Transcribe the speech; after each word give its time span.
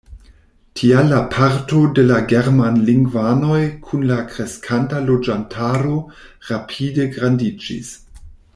Tial 0.79 1.03
la 1.13 1.19
parto 1.33 1.81
de 1.99 2.05
la 2.11 2.17
germanlingvanoj 2.31 3.59
kun 3.89 4.07
la 4.13 4.17
kreskanta 4.33 5.03
loĝantaro 5.11 6.01
rapide 6.49 7.07
grandiĝis. 7.19 7.95